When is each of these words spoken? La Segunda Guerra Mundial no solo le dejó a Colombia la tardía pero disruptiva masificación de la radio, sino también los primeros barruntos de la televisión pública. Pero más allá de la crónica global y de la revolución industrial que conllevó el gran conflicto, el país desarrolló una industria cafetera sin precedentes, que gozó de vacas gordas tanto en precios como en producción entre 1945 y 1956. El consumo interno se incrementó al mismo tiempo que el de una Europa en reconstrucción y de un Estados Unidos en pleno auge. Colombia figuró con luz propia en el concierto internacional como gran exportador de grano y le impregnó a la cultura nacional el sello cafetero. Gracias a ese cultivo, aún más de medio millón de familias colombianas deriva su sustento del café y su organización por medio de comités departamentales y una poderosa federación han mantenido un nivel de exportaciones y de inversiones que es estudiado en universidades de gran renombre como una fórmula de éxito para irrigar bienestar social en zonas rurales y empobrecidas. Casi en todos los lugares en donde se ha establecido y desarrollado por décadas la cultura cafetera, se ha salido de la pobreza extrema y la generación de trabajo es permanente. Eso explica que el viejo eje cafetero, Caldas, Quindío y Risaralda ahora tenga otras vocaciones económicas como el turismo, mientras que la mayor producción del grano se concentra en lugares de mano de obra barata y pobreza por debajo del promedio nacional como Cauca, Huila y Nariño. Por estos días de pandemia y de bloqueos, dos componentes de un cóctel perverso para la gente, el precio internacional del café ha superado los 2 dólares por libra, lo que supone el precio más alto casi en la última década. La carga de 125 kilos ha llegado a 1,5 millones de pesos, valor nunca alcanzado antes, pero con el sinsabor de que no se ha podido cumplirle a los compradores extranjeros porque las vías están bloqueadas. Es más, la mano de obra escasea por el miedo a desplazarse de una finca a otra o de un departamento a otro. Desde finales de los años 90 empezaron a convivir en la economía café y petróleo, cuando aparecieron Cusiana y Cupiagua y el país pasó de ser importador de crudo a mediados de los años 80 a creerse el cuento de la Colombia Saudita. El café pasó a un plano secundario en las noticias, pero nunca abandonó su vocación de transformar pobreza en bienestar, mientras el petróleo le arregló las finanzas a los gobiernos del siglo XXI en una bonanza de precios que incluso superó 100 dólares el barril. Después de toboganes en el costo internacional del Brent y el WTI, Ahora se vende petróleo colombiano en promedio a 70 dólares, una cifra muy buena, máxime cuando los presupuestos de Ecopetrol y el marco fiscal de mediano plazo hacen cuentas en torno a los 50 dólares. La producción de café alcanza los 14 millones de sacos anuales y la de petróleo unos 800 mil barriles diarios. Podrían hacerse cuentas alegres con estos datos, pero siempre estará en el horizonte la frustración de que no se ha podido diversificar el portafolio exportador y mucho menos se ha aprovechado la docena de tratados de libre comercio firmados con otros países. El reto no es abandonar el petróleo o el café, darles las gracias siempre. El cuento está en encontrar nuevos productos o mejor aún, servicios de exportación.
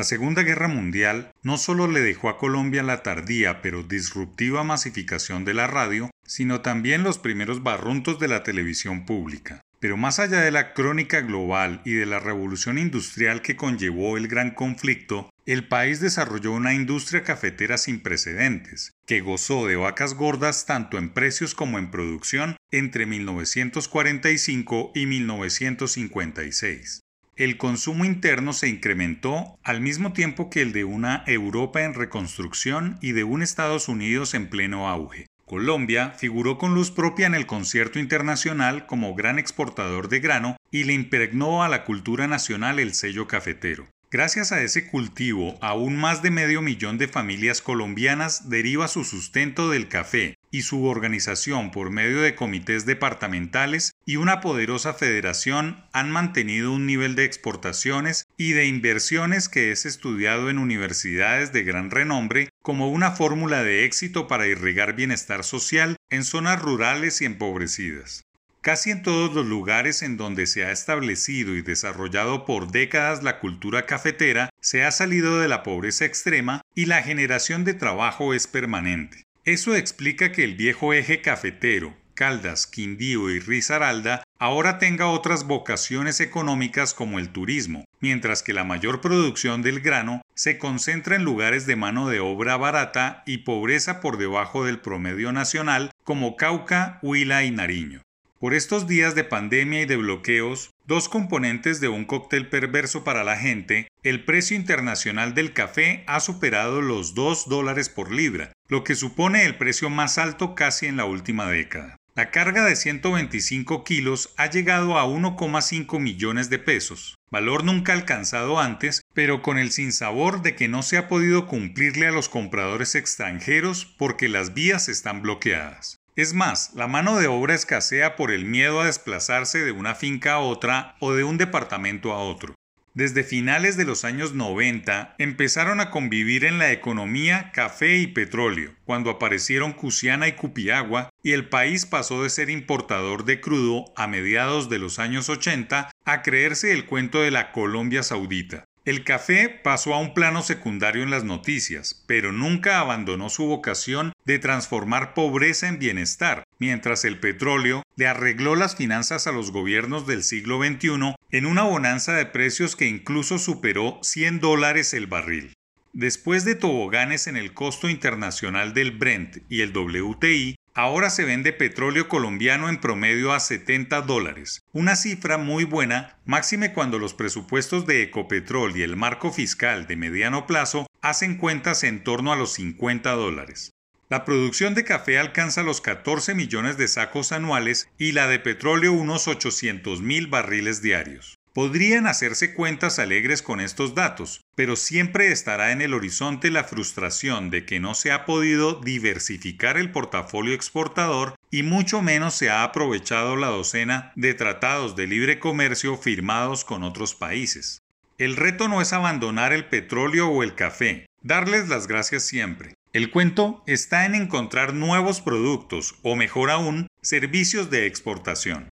La 0.00 0.04
Segunda 0.04 0.42
Guerra 0.44 0.66
Mundial 0.66 1.30
no 1.42 1.58
solo 1.58 1.86
le 1.86 2.00
dejó 2.00 2.30
a 2.30 2.38
Colombia 2.38 2.82
la 2.82 3.02
tardía 3.02 3.60
pero 3.60 3.82
disruptiva 3.82 4.64
masificación 4.64 5.44
de 5.44 5.52
la 5.52 5.66
radio, 5.66 6.08
sino 6.24 6.62
también 6.62 7.02
los 7.02 7.18
primeros 7.18 7.62
barruntos 7.62 8.18
de 8.18 8.28
la 8.28 8.42
televisión 8.42 9.04
pública. 9.04 9.60
Pero 9.78 9.98
más 9.98 10.18
allá 10.18 10.40
de 10.40 10.52
la 10.52 10.72
crónica 10.72 11.20
global 11.20 11.82
y 11.84 11.92
de 11.92 12.06
la 12.06 12.18
revolución 12.18 12.78
industrial 12.78 13.42
que 13.42 13.56
conllevó 13.56 14.16
el 14.16 14.26
gran 14.26 14.52
conflicto, 14.52 15.28
el 15.44 15.68
país 15.68 16.00
desarrolló 16.00 16.52
una 16.52 16.72
industria 16.72 17.22
cafetera 17.22 17.76
sin 17.76 18.00
precedentes, 18.00 18.94
que 19.06 19.20
gozó 19.20 19.66
de 19.66 19.76
vacas 19.76 20.14
gordas 20.14 20.64
tanto 20.64 20.96
en 20.96 21.10
precios 21.10 21.54
como 21.54 21.78
en 21.78 21.90
producción 21.90 22.56
entre 22.70 23.04
1945 23.04 24.92
y 24.94 25.04
1956. 25.04 27.02
El 27.40 27.56
consumo 27.56 28.04
interno 28.04 28.52
se 28.52 28.68
incrementó 28.68 29.58
al 29.64 29.80
mismo 29.80 30.12
tiempo 30.12 30.50
que 30.50 30.60
el 30.60 30.74
de 30.74 30.84
una 30.84 31.24
Europa 31.26 31.84
en 31.84 31.94
reconstrucción 31.94 32.98
y 33.00 33.12
de 33.12 33.24
un 33.24 33.42
Estados 33.42 33.88
Unidos 33.88 34.34
en 34.34 34.50
pleno 34.50 34.90
auge. 34.90 35.24
Colombia 35.46 36.10
figuró 36.10 36.58
con 36.58 36.74
luz 36.74 36.90
propia 36.90 37.26
en 37.26 37.34
el 37.34 37.46
concierto 37.46 37.98
internacional 37.98 38.84
como 38.84 39.14
gran 39.14 39.38
exportador 39.38 40.10
de 40.10 40.20
grano 40.20 40.58
y 40.70 40.84
le 40.84 40.92
impregnó 40.92 41.64
a 41.64 41.70
la 41.70 41.84
cultura 41.84 42.28
nacional 42.28 42.78
el 42.78 42.92
sello 42.92 43.26
cafetero. 43.26 43.88
Gracias 44.10 44.52
a 44.52 44.60
ese 44.60 44.88
cultivo, 44.88 45.56
aún 45.62 45.96
más 45.96 46.20
de 46.20 46.30
medio 46.30 46.60
millón 46.60 46.98
de 46.98 47.08
familias 47.08 47.62
colombianas 47.62 48.50
deriva 48.50 48.86
su 48.86 49.02
sustento 49.02 49.70
del 49.70 49.88
café 49.88 50.34
y 50.50 50.62
su 50.62 50.84
organización 50.84 51.70
por 51.70 51.90
medio 51.90 52.22
de 52.22 52.34
comités 52.34 52.86
departamentales 52.86 53.94
y 54.04 54.16
una 54.16 54.40
poderosa 54.40 54.94
federación 54.94 55.84
han 55.92 56.10
mantenido 56.10 56.72
un 56.72 56.86
nivel 56.86 57.14
de 57.14 57.24
exportaciones 57.24 58.26
y 58.36 58.52
de 58.52 58.66
inversiones 58.66 59.48
que 59.48 59.70
es 59.70 59.86
estudiado 59.86 60.50
en 60.50 60.58
universidades 60.58 61.52
de 61.52 61.62
gran 61.62 61.90
renombre 61.90 62.50
como 62.62 62.90
una 62.90 63.12
fórmula 63.12 63.62
de 63.62 63.84
éxito 63.84 64.28
para 64.28 64.46
irrigar 64.46 64.94
bienestar 64.94 65.44
social 65.44 65.96
en 66.10 66.24
zonas 66.24 66.60
rurales 66.60 67.20
y 67.20 67.24
empobrecidas. 67.24 68.24
Casi 68.62 68.90
en 68.90 69.02
todos 69.02 69.32
los 69.34 69.46
lugares 69.46 70.02
en 70.02 70.18
donde 70.18 70.46
se 70.46 70.66
ha 70.66 70.70
establecido 70.70 71.56
y 71.56 71.62
desarrollado 71.62 72.44
por 72.44 72.70
décadas 72.70 73.22
la 73.22 73.38
cultura 73.38 73.86
cafetera, 73.86 74.50
se 74.60 74.84
ha 74.84 74.90
salido 74.90 75.40
de 75.40 75.48
la 75.48 75.62
pobreza 75.62 76.04
extrema 76.04 76.60
y 76.74 76.84
la 76.84 77.02
generación 77.02 77.64
de 77.64 77.72
trabajo 77.72 78.34
es 78.34 78.46
permanente. 78.46 79.24
Eso 79.44 79.74
explica 79.74 80.32
que 80.32 80.44
el 80.44 80.54
viejo 80.54 80.92
eje 80.92 81.22
cafetero, 81.22 81.96
Caldas, 82.12 82.66
Quindío 82.66 83.30
y 83.30 83.40
Risaralda 83.40 84.22
ahora 84.38 84.78
tenga 84.78 85.06
otras 85.06 85.46
vocaciones 85.46 86.20
económicas 86.20 86.92
como 86.92 87.18
el 87.18 87.30
turismo, 87.30 87.86
mientras 88.00 88.42
que 88.42 88.52
la 88.52 88.64
mayor 88.64 89.00
producción 89.00 89.62
del 89.62 89.80
grano 89.80 90.20
se 90.34 90.58
concentra 90.58 91.16
en 91.16 91.24
lugares 91.24 91.64
de 91.64 91.76
mano 91.76 92.08
de 92.08 92.20
obra 92.20 92.58
barata 92.58 93.22
y 93.24 93.38
pobreza 93.38 94.00
por 94.00 94.18
debajo 94.18 94.66
del 94.66 94.80
promedio 94.80 95.32
nacional 95.32 95.90
como 96.04 96.36
Cauca, 96.36 96.98
Huila 97.00 97.42
y 97.44 97.50
Nariño. 97.50 98.02
Por 98.38 98.52
estos 98.52 98.86
días 98.86 99.14
de 99.14 99.24
pandemia 99.24 99.82
y 99.82 99.86
de 99.86 99.96
bloqueos, 99.96 100.69
dos 100.90 101.08
componentes 101.08 101.80
de 101.80 101.86
un 101.86 102.04
cóctel 102.04 102.48
perverso 102.48 103.04
para 103.04 103.22
la 103.22 103.36
gente, 103.36 103.86
el 104.02 104.24
precio 104.24 104.56
internacional 104.56 105.34
del 105.34 105.52
café 105.52 106.02
ha 106.08 106.18
superado 106.18 106.82
los 106.82 107.14
2 107.14 107.48
dólares 107.48 107.88
por 107.88 108.10
libra, 108.10 108.52
lo 108.66 108.82
que 108.82 108.96
supone 108.96 109.44
el 109.44 109.56
precio 109.56 109.88
más 109.88 110.18
alto 110.18 110.56
casi 110.56 110.86
en 110.86 110.96
la 110.96 111.04
última 111.04 111.48
década. 111.48 111.96
La 112.16 112.32
carga 112.32 112.64
de 112.64 112.74
125 112.74 113.84
kilos 113.84 114.34
ha 114.36 114.50
llegado 114.50 114.98
a 114.98 115.04
1,5 115.04 116.00
millones 116.00 116.50
de 116.50 116.58
pesos, 116.58 117.14
valor 117.30 117.62
nunca 117.62 117.92
alcanzado 117.92 118.58
antes, 118.58 119.00
pero 119.14 119.42
con 119.42 119.58
el 119.58 119.70
sinsabor 119.70 120.42
de 120.42 120.56
que 120.56 120.66
no 120.66 120.82
se 120.82 120.96
ha 120.96 121.06
podido 121.06 121.46
cumplirle 121.46 122.08
a 122.08 122.10
los 122.10 122.28
compradores 122.28 122.96
extranjeros 122.96 123.84
porque 123.84 124.28
las 124.28 124.54
vías 124.54 124.88
están 124.88 125.22
bloqueadas. 125.22 125.99
Es 126.20 126.34
más, 126.34 126.72
la 126.74 126.86
mano 126.86 127.16
de 127.16 127.28
obra 127.28 127.54
escasea 127.54 128.14
por 128.14 128.30
el 128.30 128.44
miedo 128.44 128.82
a 128.82 128.84
desplazarse 128.84 129.64
de 129.64 129.72
una 129.72 129.94
finca 129.94 130.34
a 130.34 130.38
otra 130.40 130.94
o 131.00 131.14
de 131.14 131.24
un 131.24 131.38
departamento 131.38 132.12
a 132.12 132.18
otro. 132.18 132.54
Desde 132.92 133.24
finales 133.24 133.78
de 133.78 133.86
los 133.86 134.04
años 134.04 134.34
90 134.34 135.14
empezaron 135.16 135.80
a 135.80 135.90
convivir 135.90 136.44
en 136.44 136.58
la 136.58 136.72
economía 136.72 137.50
café 137.54 137.96
y 137.96 138.06
petróleo, 138.06 138.74
cuando 138.84 139.08
aparecieron 139.08 139.72
Cusiana 139.72 140.28
y 140.28 140.32
Cupiagua 140.32 141.08
y 141.22 141.32
el 141.32 141.48
país 141.48 141.86
pasó 141.86 142.22
de 142.22 142.28
ser 142.28 142.50
importador 142.50 143.24
de 143.24 143.40
crudo 143.40 143.86
a 143.96 144.06
mediados 144.06 144.68
de 144.68 144.78
los 144.78 144.98
años 144.98 145.30
80 145.30 145.90
a 146.04 146.22
creerse 146.22 146.72
el 146.72 146.84
cuento 146.84 147.22
de 147.22 147.30
la 147.30 147.50
Colombia 147.50 148.02
Saudita. 148.02 148.66
El 148.86 149.04
café 149.04 149.50
pasó 149.62 149.92
a 149.94 149.98
un 149.98 150.14
plano 150.14 150.42
secundario 150.42 151.02
en 151.02 151.10
las 151.10 151.22
noticias, 151.22 152.02
pero 152.06 152.32
nunca 152.32 152.80
abandonó 152.80 153.28
su 153.28 153.44
vocación 153.44 154.14
de 154.24 154.38
transformar 154.38 155.12
pobreza 155.12 155.68
en 155.68 155.78
bienestar, 155.78 156.44
mientras 156.58 157.04
el 157.04 157.20
petróleo 157.20 157.82
le 157.96 158.06
arregló 158.06 158.56
las 158.56 158.76
finanzas 158.76 159.26
a 159.26 159.32
los 159.32 159.52
gobiernos 159.52 160.06
del 160.06 160.22
siglo 160.22 160.64
XXI 160.64 161.14
en 161.30 161.46
una 161.46 161.64
bonanza 161.64 162.14
de 162.14 162.24
precios 162.24 162.74
que 162.74 162.86
incluso 162.86 163.38
superó 163.38 163.98
100 164.02 164.40
dólares 164.40 164.94
el 164.94 165.06
barril. 165.06 165.52
Después 165.92 166.44
de 166.46 166.54
toboganes 166.54 167.26
en 167.26 167.36
el 167.36 167.52
costo 167.52 167.90
internacional 167.90 168.72
del 168.72 168.92
Brent 168.92 169.38
y 169.48 169.60
el 169.60 169.76
WTI, 169.76 170.56
Ahora 170.74 171.10
se 171.10 171.24
vende 171.24 171.52
petróleo 171.52 172.08
colombiano 172.08 172.68
en 172.68 172.78
promedio 172.78 173.32
a 173.32 173.40
70 173.40 174.02
dólares, 174.02 174.62
una 174.72 174.94
cifra 174.94 175.36
muy 175.36 175.64
buena, 175.64 176.16
máxime 176.24 176.72
cuando 176.72 177.00
los 177.00 177.12
presupuestos 177.12 177.86
de 177.86 178.02
Ecopetrol 178.02 178.76
y 178.76 178.82
el 178.82 178.96
marco 178.96 179.32
fiscal 179.32 179.88
de 179.88 179.96
mediano 179.96 180.46
plazo 180.46 180.86
hacen 181.02 181.38
cuentas 181.38 181.82
en 181.82 182.04
torno 182.04 182.32
a 182.32 182.36
los 182.36 182.52
50 182.52 183.10
dólares. 183.12 183.72
La 184.08 184.24
producción 184.24 184.74
de 184.74 184.84
café 184.84 185.18
alcanza 185.18 185.64
los 185.64 185.80
14 185.80 186.34
millones 186.34 186.76
de 186.76 186.86
sacos 186.86 187.32
anuales 187.32 187.88
y 187.98 188.12
la 188.12 188.28
de 188.28 188.38
petróleo 188.38 188.92
unos 188.92 189.26
800 189.26 190.02
mil 190.02 190.28
barriles 190.28 190.82
diarios. 190.82 191.39
Podrían 191.52 192.06
hacerse 192.06 192.54
cuentas 192.54 193.00
alegres 193.00 193.42
con 193.42 193.60
estos 193.60 193.96
datos, 193.96 194.44
pero 194.54 194.76
siempre 194.76 195.32
estará 195.32 195.72
en 195.72 195.82
el 195.82 195.94
horizonte 195.94 196.48
la 196.48 196.62
frustración 196.62 197.50
de 197.50 197.64
que 197.64 197.80
no 197.80 197.94
se 197.94 198.12
ha 198.12 198.24
podido 198.24 198.80
diversificar 198.80 199.76
el 199.76 199.90
portafolio 199.90 200.54
exportador 200.54 201.34
y 201.50 201.64
mucho 201.64 202.02
menos 202.02 202.34
se 202.34 202.50
ha 202.50 202.62
aprovechado 202.62 203.34
la 203.34 203.48
docena 203.48 204.12
de 204.14 204.34
tratados 204.34 204.94
de 204.94 205.08
libre 205.08 205.40
comercio 205.40 205.96
firmados 205.96 206.64
con 206.64 206.84
otros 206.84 207.16
países. 207.16 207.82
El 208.16 208.36
reto 208.36 208.68
no 208.68 208.80
es 208.80 208.92
abandonar 208.92 209.52
el 209.52 209.64
petróleo 209.64 210.28
o 210.28 210.44
el 210.44 210.54
café, 210.54 211.06
darles 211.22 211.68
las 211.68 211.88
gracias 211.88 212.22
siempre. 212.22 212.74
El 212.92 213.10
cuento 213.10 213.64
está 213.66 214.06
en 214.06 214.14
encontrar 214.14 214.74
nuevos 214.74 215.20
productos 215.20 215.96
o 216.02 216.14
mejor 216.14 216.50
aún, 216.50 216.86
servicios 217.02 217.70
de 217.70 217.86
exportación. 217.86 218.68